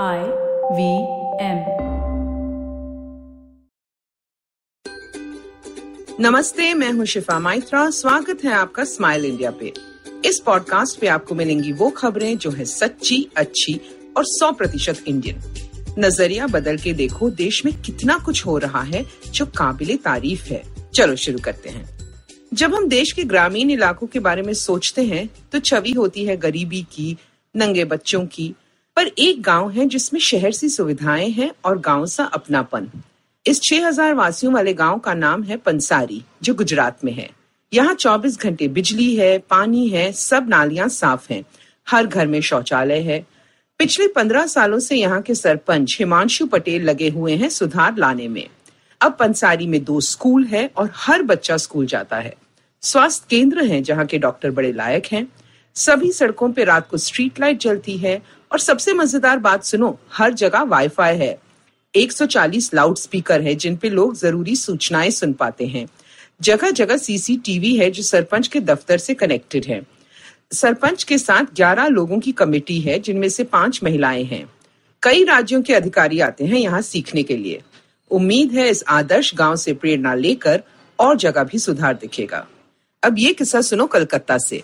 I 0.00 0.22
V 0.72 0.90
M 1.44 1.58
नमस्ते, 6.20 6.74
मैं 6.74 6.92
हूँ 6.92 7.04
शिफा 7.04 7.38
माइत्रा। 7.38 7.90
स्वागत 7.90 8.44
है 8.44 8.52
आपका 8.52 8.84
स्माइल 8.84 9.24
इंडिया 9.24 9.50
पे। 9.50 9.72
इस 10.24 10.42
पॉडकास्ट 10.46 11.00
पे 11.00 11.06
आपको 11.06 11.34
मिलेंगी 11.34 11.72
वो 11.72 11.90
खबरें 11.90 12.38
जो 12.38 12.50
है 12.50 12.64
सच्ची, 12.64 13.28
अच्छी 13.36 13.80
और 14.16 14.24
100 14.24 14.52
प्रतिशत 14.52 15.04
इंडियन। 15.06 15.40
नज़रिया 15.98 16.46
बदल 16.46 16.76
के 16.76 16.92
देखो, 16.92 17.30
देश 17.30 17.64
में 17.64 17.82
कितना 17.82 18.18
कुछ 18.18 18.46
हो 18.46 18.58
रहा 18.58 18.82
है 18.82 19.06
जो 19.32 19.46
काबिले 19.46 19.96
तारीफ़ 19.96 20.44
है। 20.44 20.62
चलो 20.94 21.16
शुरू 21.16 21.38
करते 21.38 21.68
हैं। 21.68 21.98
जब 22.54 22.74
हम 22.74 22.88
देश 22.88 23.12
के 23.12 23.24
ग्रामीण 23.24 23.70
इलाकों 23.70 24.06
के 24.06 24.18
बारे 24.18 24.42
में 24.42 24.54
सोचते 24.54 25.02
हैं 25.02 25.28
तो 25.52 25.58
छवि 25.58 25.90
होती 25.90 26.24
है 26.24 26.36
गरीबी 26.36 26.82
की, 26.82 27.16
नंगे 27.56 27.84
बच्चों 27.84 28.26
की 28.26 28.54
पर 29.02 29.08
एक 29.18 29.42
गाँव 29.42 29.70
है 29.70 29.86
जिसमें 29.86 30.20
शहर 30.20 30.52
सी 30.52 30.68
सुविधाएँ 30.68 31.30
हैं 31.30 31.50
और 31.64 31.78
गाँव 31.78 32.06
सा 32.06 32.24
अपनापन। 32.24 32.88
इस 33.46 33.60
6000 33.60 34.14
वासियों 34.14 34.54
वाले 34.54 34.74
गाँव 34.74 34.98
का 34.98 35.14
नाम 35.14 35.42
है 35.42 35.56
पंसारी, 35.56 36.24
जो 36.42 36.54
गुजरात 36.54 37.04
में 37.04 37.12
है। 37.12 37.30
यहाँ 37.74 37.94
24 37.94 38.38
घंटे 38.38 38.68
बिजली 38.68 39.16
है, 39.16 39.38
पानी 39.38 39.88
है, 39.88 40.12
सब 40.12 40.48
नालियाँ 40.48 40.88
साफ़ 40.88 41.32
हैं। 41.32 41.44
हर 41.88 42.06
घर 42.06 42.26
में 42.26 42.40
शौचालय 42.40 42.98
है। 42.98 43.26
पिछले 43.78 44.08
15 44.08 44.46
सालों 44.46 44.78
से 44.78 44.96
यहाँ 44.96 45.22
के 45.22 45.34
सरपंच 45.34 45.96
हिमांशु 45.98 46.46
पटेल 46.46 46.82
लगे 46.82 47.08
हुए 47.08 47.36
हैं 47.36 47.48
सुधार 47.48 47.96
लाने 47.96 48.28
में। 48.28 48.48
अब 49.00 49.16
पंसारी 49.20 49.66
में 49.66 49.84
दो 49.84 50.00
स्कूल 50.00 50.44
है 50.44 50.70
और 50.76 50.90
हर 50.94 51.22
बच्चा 51.22 51.56
स्कूल 51.56 51.86
जाता 51.86 52.16
है। 52.16 52.34
स्वास्थ्य 52.82 53.26
केंद्र 53.30 53.64
है 53.64 53.82
जहाँ 53.82 54.06
के 54.06 54.18
डॉक्टर 54.18 54.50
बड़े 54.50 54.72
लायक 54.72 55.06
हैं। 55.06 55.28
सभी 55.74 56.12
सड़कों 56.12 56.52
पर 56.52 56.66
रात 56.66 56.88
को 56.88 56.96
स्ट्रीट 56.96 57.40
लाइट 57.40 57.60
जलती 57.60 57.96
है 57.96 58.41
और 58.52 58.58
सबसे 58.58 58.92
मज़ेदार 58.92 59.38
बात 59.38 59.64
सुनो, 59.64 59.98
हर 60.12 60.32
जगह 60.32 60.62
वाईफाई 60.62 61.16
है। 61.16 61.38
140 61.96 62.74
लाउड 62.74 62.96
स्पीकर 62.96 63.40
है, 63.40 63.54
जिन 63.54 63.76
पे 63.76 63.90
लोग 63.90 64.16
ज़रूरी 64.16 64.56
सूचनाएँ 64.56 65.10
सुन 65.10 65.32
पाते 65.32 65.66
हैं। 65.66 65.86
जगह 66.42 66.70
जगह 66.70 66.96
सीसीटीवी 66.96 67.76
है, 67.76 67.90
जो 67.90 68.02
सरपंच 68.02 68.48
के 68.48 68.60
दफ्तर 68.60 68.98
से 68.98 69.14
कनेक्टेड 69.14 69.64
है। 69.64 69.82
सरपंच 70.52 71.04
के 71.04 71.18
साथ 71.18 71.44
11 71.54 71.86
लोगों 71.86 72.20
की 72.20 72.32
कमेटी 72.32 72.80
है, 72.80 72.98
जिनमें 72.98 73.28
से 73.28 73.44
पाँच 73.44 73.80
महिलाएँ 73.84 74.24
हैं। 74.24 74.48
कई 75.02 75.24
राज्यों 75.24 75.62
के 75.62 75.74
अधिकारी 75.74 76.20
आते 76.20 76.44
हैं 76.44 76.58
यहाँ 76.58 76.82
सीखने 76.82 77.22
के 77.22 77.36
लिए। 77.36 77.62
उम्मीद 78.10 78.52
है 78.52 78.68
इस 78.68 78.84
आदर्श 78.88 79.34
गाँव 79.34 79.56
से 79.56 79.72
प्रेरणा 79.72 80.14
लेकर 80.14 80.62
और 80.98 81.16
जगह 81.16 81.44
भी 81.44 81.58
सुधार 81.58 81.94
दिखेगा। 81.94 82.46
अब 83.02 83.18
ये 83.18 83.32
किस्सा 83.32 83.60
सुनो 83.60 83.86
कलकत्ता 83.86 84.38
से। 84.38 84.62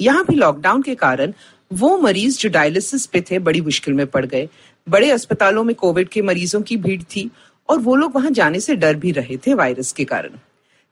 यहाँ 0.00 0.24
भी 0.24 0.34
लॉकडाउन 0.34 0.82
के 0.82 0.94
कारण 0.94 1.32
वो 1.72 1.96
मरीज़ 1.98 2.38
जो 2.38 2.48
डायलिसिस 2.48 3.06
पे 3.06 3.20
थे, 3.20 3.38
बड़ी 3.38 3.60
मुश्किल 3.60 3.94
में 3.94 4.06
पड़ 4.06 4.24
गए। 4.26 4.48
बड़े 4.86 5.10
अस्पतालों 5.10 5.64
में 5.64 5.74
कोविड 5.74 6.08
के 6.08 6.22
मरीजों 6.22 6.60
की 6.62 6.76
भीड़ 6.76 7.02
थी 7.06 7.30
और 7.68 7.78
वो 7.78 7.94
लोग 7.96 8.14
वहाँ 8.14 8.30
जाने 8.30 8.60
से 8.60 8.76
डर 8.76 8.94
भी 8.94 9.12
रहे 9.12 9.36
थे 9.36 9.54
वायरस 9.54 9.92
के 9.92 10.04
कारण। 10.04 10.38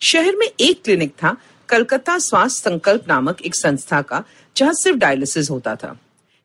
शहर 0.00 0.36
में 0.36 0.46
एक 0.46 0.82
क्लिनिक 0.84 1.10
था, 1.12 1.36
कलकत्ता 1.68 2.18
स्वास्थ्य 2.18 2.70
संकल्प 2.70 3.08
नामक 3.08 3.42
एक 3.42 3.54
संस्था 3.54 4.00
का, 4.02 4.22
जहाँ 4.56 4.72
सिर्फ़ 4.74 4.98
डायलिसिस 4.98 5.50
होता 5.50 5.74
था। 5.76 5.96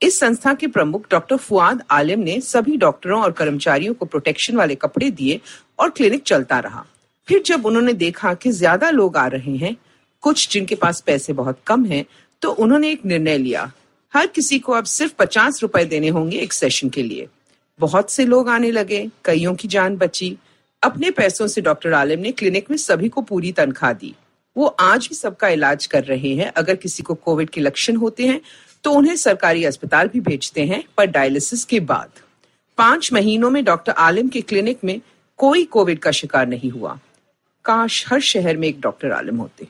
इस 0.01 0.19
संस्था 0.19 0.53
के 0.53 0.67
प्रमुख 0.67 1.05
डॉक्टर 1.11 1.37
फुआद 1.37 1.83
आलिम 1.91 2.19
ने 2.19 2.39
सभी 2.41 2.77
डॉक्टरों 2.77 3.21
और 3.23 3.31
कर्मचारियों 3.31 3.93
को 3.93 4.05
प्रोटेक्शन 4.05 4.55
वाले 4.55 4.75
कपड़े 4.75 5.09
दिए 5.11 5.39
और 5.79 5.89
क्लिनिक 5.89 6.23
चलता 6.23 6.59
रहा। 6.59 6.85
फिर 7.27 7.41
जब 7.45 7.65
उन्होंने 7.65 7.93
देखा 7.93 8.33
कि 8.33 8.51
ज़्यादा 8.51 8.89
लोग 8.89 9.17
आ 9.17 9.25
रहे 9.27 9.55
हैं, 9.55 9.75
कुछ 10.23 10.49
जिनके 10.49 10.75
पास 10.75 11.01
पैसे 11.01 11.33
बहुत 11.33 11.59
कम 11.67 11.85
हैं 11.85 12.05
तो 12.41 12.51
उन्होंने 12.51 12.91
एक 12.91 13.05
निर्णय 13.05 13.37
लिया 13.37 13.71
हर 14.15 14.27
किसी 14.27 14.59
को 14.59 14.73
अब 14.73 14.83
सिर्फ़ 14.83 15.13
पचास 15.13 15.61
रुपए 15.61 15.83
देने 15.85 16.09
होंगे 16.09 16.37
एक 16.37 16.53
सेशन 16.53 16.89
के 16.89 17.03
लिए। 17.03 17.27
बहुत 17.79 18.11
से 18.11 18.25
लोग 18.25 18.49
आने 18.49 18.71
लगे, 18.71 19.09
कईयों 19.25 19.55
की 19.55 19.67
जान 19.67 19.95
बची। 19.97 20.37
अपने 20.83 21.09
पैसों 21.11 21.47
से 21.47 21.61
डॉक्टर 21.61 21.93
आलिम 21.93 22.19
ने 22.19 22.31
क्लिनिक 22.31 22.69
में 22.71 22.77
सभी 22.77 23.09
को 23.09 23.21
पूरी 23.21 23.51
तनख्वाह 23.51 23.93
दी। 23.93 24.13
वो 24.55 24.65
आज 24.67 25.07
भी 25.07 25.15
सबका 25.15 25.47
इलाज 25.47 25.85
कर 25.85 26.03
रहे 26.03 26.33
हैं। 26.35 26.51
अगर 26.51 26.75
किसी 26.75 27.03
को 27.03 27.13
कोविड 27.13 27.49
के 27.49 27.61
लक्षण 27.61 27.95
होते 27.95 28.27
हैं 28.27 28.39
तो 28.83 28.91
उन्हें 28.91 29.15
सरकारी 29.15 29.63
अस्पताल 29.63 30.07
भी 30.07 30.19
भेजते 30.19 30.65
हैं, 30.65 30.83
पर 30.97 31.05
डायलिसिस 31.05 31.65
के 31.65 31.79
बाद। 31.79 32.11
पाँच 32.77 33.11
महीनों 33.13 33.49
में 33.49 33.63
डॉक्टर 33.63 33.91
आलम 33.91 34.27
के 34.27 34.41
क्लिनिक 34.41 34.83
में 34.83 34.99
कोई 35.37 35.63
कोविड 35.65 35.99
का 35.99 36.11
शिकार 36.11 36.47
नहीं 36.47 36.69
हुआ। 36.69 36.97
काश 37.65 38.05
हर 38.07 38.19
शहर 38.21 38.57
में 38.57 38.67
एक 38.67 38.79
डॉक्टर 38.81 39.11
आलम 39.11 39.37
होते। 39.37 39.67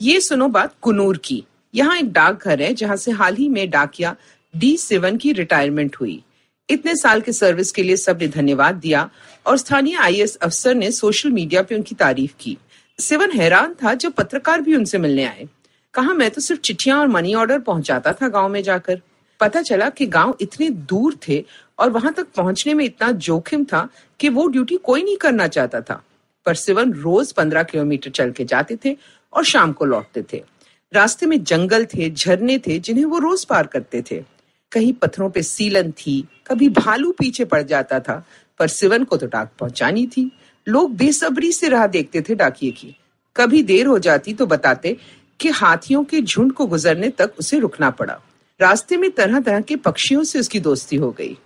ये 0.00 0.20
सुनो 0.20 0.48
बात 0.48 0.74
कुनूर 0.82 1.16
की। 1.16 1.44
यहाँ 1.76 1.96
एक 1.98 2.12
डाकघर 2.12 2.62
है 2.62 2.72
जहाँ 2.74 2.96
से 2.96 3.10
हाल 3.10 3.36
ही 3.36 3.48
में 3.48 3.68
डाकिया 3.70 4.16
डी 4.54 4.76
सिवन 4.76 5.16
की 5.16 5.32
रिटायरमेंट 5.32 5.96
हुई। 5.96 6.22
इतने 6.68 6.94
साल 6.96 7.20
के 7.20 7.32
सर्विस 7.32 7.72
के 7.72 7.82
लिए 7.82 7.96
सबने 7.96 8.28
धन्यवाद 8.28 8.74
दिया 8.74 9.10
और 9.46 9.56
स्थानीय 9.56 9.96
आईएएस 9.96 10.36
अफसर 10.36 10.74
ने 10.74 10.90
सोशल 10.90 11.30
मीडिया 11.30 11.62
पे 11.62 11.74
उनकी 11.74 11.94
तारीफ़ 11.94 12.34
की। 12.40 12.56
सिवन 12.98 13.30
हैरान 13.30 13.74
था 13.74 13.94
जब 13.94 14.12
पत्रकार 14.12 14.60
भी 14.60 14.76
उनसे 14.76 14.98
मिलने 14.98 15.24
आए। 15.24 15.48
कहा, 15.94 16.12
मैं 16.12 16.30
तो 16.30 16.40
सिर्फ़ 16.40 16.60
चिट्ठियाँ 16.60 16.98
और 17.00 17.08
मनी 17.08 17.34
ऑर्डर 17.34 17.58
पहुंचाता 17.58 18.12
था 18.12 18.28
गाँव 18.28 18.48
में 18.48 18.62
जाकर। 18.62 19.00
पता 19.40 19.62
चला 19.62 19.88
कि 19.88 20.06
गाँव 20.06 20.36
इतने 20.40 20.70
दूर 20.70 21.18
थे 21.28 21.44
और 21.78 21.90
वहाँ 21.90 22.12
तक 22.12 22.26
पहुँचने 22.36 22.74
में 22.74 22.84
इतना 22.84 23.10
जोखिम 23.10 23.64
था 23.64 23.88
कि 24.20 24.28
वो 24.28 24.46
ड्यूटी 24.46 24.76
कोई 24.76 25.02
नहीं 25.02 25.16
करना 25.16 25.46
चाहता 25.48 25.80
था। 25.80 26.02
पर 26.46 26.54
सिवन 26.54 26.92
रोज 26.92 27.32
पंद्रह 27.32 27.62
किलोमीटर 27.62 28.10
चल 28.10 28.30
के 28.30 28.44
जाते 28.44 28.78
थे 28.84 28.96
और 29.32 29.44
शाम 29.44 29.72
को 29.72 29.84
लौटते 29.84 30.24
थे। 30.32 30.42
रास्ते 30.92 31.26
में 31.26 31.44
जंगल 31.44 31.84
थे, 31.84 32.10
झरने 32.10 32.58
थे, 32.58 32.78
जिन्हें 32.78 33.04
वो 33.04 33.18
रोज 33.18 33.44
पार 33.44 33.66
करते 33.66 34.02
थे। 34.10 34.24
कहीं 34.72 34.92
पत्थरों 34.92 35.30
पे 35.30 35.42
सीलन 35.42 35.90
थी, 35.90 36.28
कभी 36.46 36.68
भालू 36.68 37.12
पीछे 37.12 37.44
पड़ 37.44 37.62
जाता 37.62 38.00
था, 38.00 38.26
पर 38.58 38.68
सिवन 38.68 39.04
को 39.04 39.16
तो 39.16 39.26
डाक 39.26 39.50
पहुंचानी 39.58 40.06
थी। 40.06 40.32
लोग 40.68 40.96
बेसब्री 40.96 41.52
से 41.52 41.68
राह 41.68 41.86
देखते 41.86 42.20
थे 42.20 42.34
डाकिए 42.34 42.70
की। 42.70 42.96
कभी 43.36 43.62
देर 43.62 43.86
हो 43.86 43.98
जाती 43.98 44.34
तो 44.34 44.46
बताते 44.46 44.96
कि 45.40 45.48
हाथियों 45.48 46.04
के 46.04 46.20
झुंड 46.20 46.52
को 46.52 46.66
गुजरने 46.66 47.08
तक 47.08 47.32
उसे 47.38 47.58
रुकना 47.58 47.90
पड़ा। 47.90 48.20
रास्ते 48.60 48.96
में 48.96 49.10
तरह 49.10 49.40
तरह 49.40 49.60
के 49.60 49.76
पक्षियों 49.76 50.24
से 50.24 50.40
उसकी 50.40 50.60
दोस्ती 50.60 50.96
हो 50.96 51.10
गई। 51.10 51.36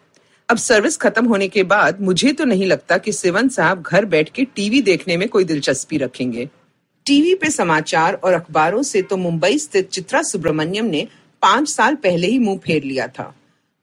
अब 0.49 0.57
सर्विस 0.57 0.97
खत्म 0.97 1.27
होने 1.27 1.49
के 1.49 1.63
बाद 1.63 2.01
मुझे 2.01 2.33
तो 2.33 2.45
नहीं 2.45 2.67
लगता 2.67 2.99
कि 2.99 3.13
सिवन 3.13 3.49
साहब 3.49 3.83
घर 3.83 4.05
बैठ 4.05 4.29
के 4.29 4.45
टीवी 4.45 4.83
देखने 4.83 5.17
में 5.17 5.29
कोई 5.29 5.45
दिलचस्पी 5.45 5.99
रखेंगे। 5.99 6.49
टीवी 7.11 7.35
पे 7.35 7.49
समाचार 7.51 8.15
और 8.15 8.33
अखबारों 8.33 8.83
से 8.83 9.01
तो 9.03 9.17
मुंबई 9.17 9.57
स्थित 9.59 9.89
चित्रा 9.89 10.21
सुब्रमण्यम 10.23 10.87
ने 10.87 11.07
पाँच 11.43 11.69
साल 11.69 11.95
पहले 11.95 12.27
ही 12.27 12.39
मुँह 12.39 12.59
फेर 12.59 12.83
लिया 12.85 13.07
था। 13.09 13.35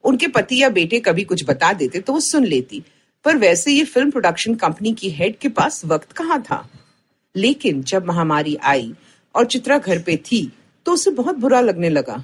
उनके 0.04 0.26
पति 0.28 0.62
या 0.62 0.68
बेटे 0.70 1.00
कभी 1.00 1.24
कुछ 1.24 1.44
बता 1.44 1.72
देते 1.72 2.00
तो 2.00 2.12
वो 2.12 2.20
सुन 2.20 2.44
लेती। 2.44 2.82
पर 3.24 3.36
वैसे 3.36 3.72
ये 3.72 3.84
फ़िल्म 3.84 4.10
प्रोडक्शन 4.10 4.54
कंपनी 4.54 4.92
की 4.92 5.10
हेड 5.10 5.36
के 5.38 5.48
पास 5.50 5.84
वक्त 5.84 6.12
कहाँ 6.12 6.40
था? 6.42 6.68
लेकिन 7.34 7.82
जब 7.82 8.06
महामारी 8.06 8.56
आई 8.64 8.92
और 9.34 9.46
चित्रा 9.46 9.78
घर 9.78 10.02
पे 10.02 10.16
थी 10.24 10.40
तो 10.86 10.92
उसे 10.92 11.10
बहुत 11.12 11.36
बुरा 11.36 11.60
लगने 11.60 11.88
लगा। 11.90 12.22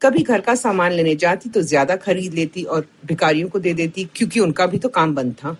कभी 0.00 0.22
घर 0.22 0.40
का 0.40 0.54
सामान 0.56 0.92
लेने 0.92 1.14
जाती 1.16 1.50
तो 1.50 1.62
ज़्यादा 1.62 1.96
खरीद 1.98 2.34
लेती 2.34 2.62
और 2.64 2.86
भिकारियों 3.06 3.48
को 3.48 3.58
दे 3.58 3.74
देती, 3.74 4.04
क्योंकि 4.06 4.40
उनका 4.40 4.66
भी 4.66 4.78
तो 4.78 4.88
काम 4.90 5.14
बंद 5.14 5.34
था। 5.34 5.56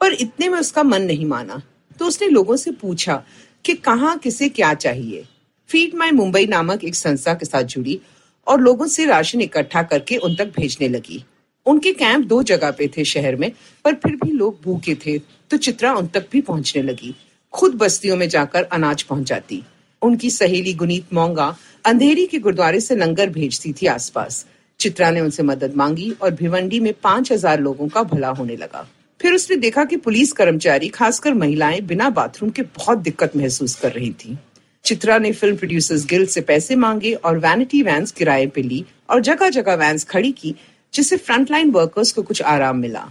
पर 0.00 0.12
इतने 0.14 0.48
में 0.48 0.58
उसका 0.58 0.82
मन 0.82 1.02
नहीं 1.04 1.26
माना। 1.26 1.62
तो 1.98 2.06
उसने 2.06 2.28
लोगों 2.28 2.56
से 2.56 2.70
पूछा 2.72 3.22
कि 3.64 3.74
कहाँ 3.74 4.16
किसे 4.18 4.48
क्या 4.50 4.72
चाहिए। 4.76 5.24
फ़ीड 5.70 5.94
माई 5.94 6.10
मुंबई 6.10 6.46
नामक 6.46 6.84
एक 6.84 6.94
संस्था 6.94 7.34
के 7.34 7.44
साथ 7.44 7.62
जुड़ी 7.64 8.00
और 8.46 8.60
लोगों 8.60 8.86
से 8.86 9.06
राशन 9.06 9.40
इकट्ठा 9.40 9.82
करके 9.82 10.16
उन 10.18 10.34
तक 10.36 10.52
भेजने 10.56 10.88
लगी। 10.88 11.24
उनके 11.66 11.92
कैंप 11.94 12.26
दो 12.26 12.42
जगह 12.42 12.70
पे 12.70 12.88
थे 12.96 13.04
शहर 13.04 13.36
में, 13.36 13.50
पर 13.84 13.94
फिर 13.94 14.16
भी 14.16 14.30
लोग 14.30 14.58
भूखे 14.64 14.94
थे 15.06 15.18
तो 15.18 15.56
चित्रा 15.58 15.92
उन 15.94 16.06
तक 16.06 16.26
भी 16.32 16.40
पहुँचने 16.40 16.82
लगी। 16.82 17.14
खुद 17.54 17.74
बस्तियों 17.74 18.16
में 18.16 18.28
जाकर 18.28 18.62
अनाज 18.64 19.02
पहुंचाती 19.02 19.62
उनकी 20.02 20.30
सहेली 20.30 20.72
गुनीत 20.74 21.12
मोंगा 21.14 21.54
अंधेरी 21.84 22.26
के 22.26 22.38
गुरुद्वारे 22.38 22.80
से 22.80 22.96
लंगर 22.96 23.30
भेजती 23.30 23.72
थी 23.72 23.86
आसपास। 23.88 24.44
चित्रा 24.80 25.10
ने 25.10 25.20
उनसे 25.20 25.42
मदद 25.42 25.74
मांगी 25.76 26.10
और 26.12 26.30
भिवंडी 26.34 26.80
में 26.80 26.92
पाँच 27.02 27.30
हज़ार 27.32 27.60
लोगों 27.60 27.88
का 27.88 28.02
भला 28.04 28.28
होने 28.30 28.56
लगा। 28.56 28.86
फिर 29.22 29.34
उसने 29.34 29.56
देखा 29.56 29.84
कि 29.84 29.96
पुलिस 29.96 30.32
कर्मचारी, 30.32 30.88
खासकर 30.88 31.34
महिलाएँ, 31.34 31.80
बिना 31.80 32.08
बाथरूम 32.10 32.50
के 32.50 32.62
बहुत 32.62 32.98
दिक्कत 32.98 33.36
महसूस 33.36 33.74
कर 33.74 33.92
रही 33.92 34.10
थी। 34.12 34.36
चित्रा 34.84 35.18
ने 35.18 35.32
फ़िल्म 35.32 35.56
प्रोड्यूसर्स 35.56 36.06
गिल्ड 36.06 36.28
से 36.28 36.40
पैसे 36.40 36.76
मांगे 36.76 37.12
और 37.14 37.38
वैनिटी 37.38 37.82
वैन्स 37.82 38.12
किराए 38.12 38.46
पे 38.46 38.62
ली 38.62 38.84
और 39.10 39.20
जगह 39.20 39.48
जगह 39.48 39.74
वैन्स 39.74 40.04
खड़ी 40.04 40.32
की, 40.32 40.54
जिससे 40.94 41.16
फ्रंटलाइन 41.16 41.70
वर्कर्स 41.70 42.12
को 42.12 42.22
कुछ 42.22 42.42
आराम 42.42 42.76
मिला। 42.76 43.06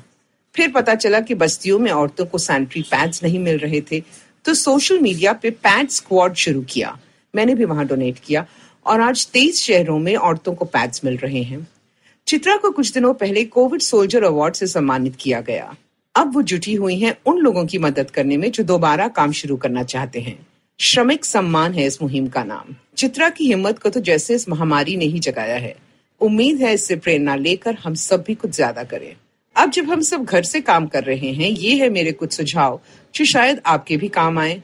फिर 0.56 0.72
पता 0.72 0.96
चला 0.96 1.20
कि 1.20 1.36
बस्तियों 1.36 1.78
में 1.80 1.92
औरतों 1.92 2.26
को 2.26 2.38
सैनिटरी 2.38 2.82
पैड्स 2.82 3.24
नहीं 3.24 3.40
मिल 3.40 3.58
रहे 3.58 3.82
थे 3.82 4.02
तो 4.46 4.54
सोशल 4.54 5.00
मीडिया 5.00 5.34
पे 5.34 5.50
पैड 5.50 5.90
स्क्वाड 5.90 6.34
शुरू 6.36 6.62
किया। 6.70 6.98
मैंने 7.34 7.56
भी 7.56 7.66
वहाँ 7.66 7.86
डोनेट 7.88 8.20
किया 8.20 8.46
और 8.86 9.02
आज 9.02 9.26
तेईस 9.28 9.62
शहरों 9.62 9.98
में 10.00 10.16
औरतों 10.16 10.54
को 10.56 10.66
पैड्स 10.66 11.06
मिल 11.06 11.18
रहे 11.18 11.44
हैं। 11.44 11.68
चित्रा 12.28 12.56
को 12.56 12.72
कुछ 12.72 12.92
दिनों 12.94 13.14
पहले 13.14 13.44
कोविड 13.46 13.82
सोल्जर 13.82 14.24
अवार्ड 14.24 14.56
से 14.56 14.68
सम्मानित 14.68 15.16
किया 15.20 15.42
गया। 15.42 15.74
अब 16.16 16.34
वो 16.36 16.42
जुटी 16.42 16.74
हुई 16.74 16.98
हैं 17.00 17.16
उन 17.26 17.38
लोगों 17.38 17.66
की 17.66 17.78
मदद 17.78 18.10
करने 18.12 18.38
में 18.38 18.50
जो 18.52 18.64
दोबारा 18.64 19.08
काम 19.08 19.32
शुरू 19.32 19.56
करना 19.58 19.84
चाहते 19.84 20.20
हैं। 20.20 20.38
श्रमिक 20.80 21.26
सम्मान 21.26 21.74
है 21.74 21.86
इस 21.86 22.02
मुहिम 22.02 22.28
का 22.28 22.44
नाम। 22.44 22.76
चित्रा 22.98 23.30
की 23.30 23.48
हिम्मत 23.48 23.80
को 23.80 23.90
तो 23.90 24.00
जैसे 24.00 24.36
इस 24.36 24.48
महामारी 24.50 24.96
ने 24.98 25.06
ही 25.06 25.20
जगाया 25.20 25.56
है। 25.56 25.76
उम्मीद 26.22 26.62
है 26.62 26.74
इससे 26.74 26.96
प्रेरणा 26.96 27.36
लेकर 27.36 27.76
हम 27.76 27.94
सब 27.94 28.24
भी 28.24 28.36
कुछ 28.36 28.52
ज़्यादा 28.52 28.84
करें। 28.84 29.16
अब 29.56 29.72
जब 29.72 29.90
हम 29.90 30.02
सब 30.02 30.24
घर 30.24 30.44
से 30.44 30.62
काम 30.62 30.88
कर 30.88 31.04
रहे 31.04 31.32
हैं, 31.32 31.50
ये 31.50 31.76
है 31.76 31.90
मेरे 31.90 32.12
कुछ 32.12 32.34
सुझाव, 32.34 32.80
जो 33.16 33.26
शायद 33.26 33.62
आपके 33.66 33.98
भी 33.98 34.08
काम 34.10 34.40
आए। 34.40 34.62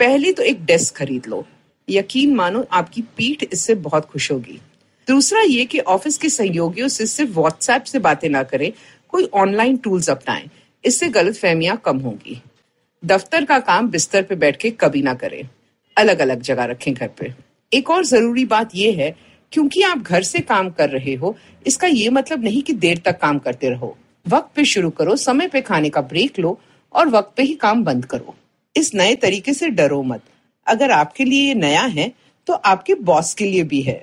पहले 0.00 0.32
तो 0.32 0.42
एक 0.42 0.64
डेस्क 0.64 0.96
खरीद 0.96 1.26
लो। 1.26 1.44
यकीन 1.88 2.34
मानो 2.34 2.66
आपकी 2.72 3.02
पीठ 3.16 3.44
इससे 3.52 3.74
बहुत 3.76 4.04
खुश 4.04 4.30
होगी। 4.32 4.60
दूसरा 5.08 5.40
ये 5.40 5.64
कि 5.64 5.78
ऑफ़िस 5.78 6.18
के 6.18 6.28
सहयोगियों 6.28 6.88
से 6.88 7.06
सिर्फ़ 7.06 7.32
व्हाट्सएप 7.32 7.84
से 7.84 7.98
बातें 7.98 8.28
ना 8.28 8.42
करें, 8.42 8.72
कोई 9.08 9.28
ऑनलाइन 9.34 9.76
टूल्स 9.76 10.10
अपनाएँ। 10.10 10.48
इससे 10.84 11.08
गलत 11.08 11.36
फहमियाँ 11.36 11.76
कम 11.76 11.98
होंगी। 11.98 12.40
दफ्तर 13.04 13.44
का 13.44 13.58
काम 13.58 13.88
बिस्तर 13.88 14.22
पे 14.22 14.34
बैठ 14.34 14.56
के 14.56 14.70
कभी 14.70 15.02
ना 15.02 15.14
करें। 15.14 15.48
अलग 15.96 16.18
अलग 16.18 16.40
जगह 16.40 16.64
रखें 16.64 16.94
घर 16.94 17.08
पे। 17.08 17.32
एक 17.72 17.90
और 17.90 18.04
ज़रूरी 18.04 18.44
बात 18.44 18.74
यह 18.74 18.96
है, 18.98 19.14
क्योंकि 19.52 19.82
आप 19.82 19.98
घर 19.98 20.22
से 20.22 20.40
काम 20.40 20.70
कर 20.70 20.90
रहे 20.90 21.14
हो, 21.14 21.36
इसका 21.66 21.86
ये 21.86 22.08
मतलब 22.10 22.44
नहीं 22.44 22.62
कि 22.62 22.72
देर 22.72 23.02
तक 23.04 23.18
काम 23.18 23.38
करते 23.38 23.70
रहो। 23.70 23.96
वक्त 24.26 24.50
पे 24.56 24.64
शुरू 24.64 24.90
करो, 24.90 25.16
समय 25.16 25.48
पे 25.48 25.60
खाने 25.60 25.90
का 25.90 26.00
ब्रेक 26.00 26.38
लो 26.38 26.58
और 26.94 27.08
वक्त 27.08 27.32
पे 27.36 27.42
ही 27.42 27.54
काम 27.54 27.84
बंद 27.84 28.04
करो। 28.04 28.34
इस 28.76 28.94
नए 28.94 29.14
तरीके 29.14 29.54
से 29.54 29.68
डरो 29.70 30.02
मत। 30.02 30.22
अगर 30.66 30.90
आपके 30.90 31.24
लिए 31.24 31.46
ये 31.48 31.54
नया 31.54 31.82
है 31.82 32.12
तो 32.46 32.52
आपके 32.52 32.94
बॉस 32.94 33.34
के 33.34 33.44
लिए 33.44 33.62
भी 33.62 33.80
है। 33.82 34.02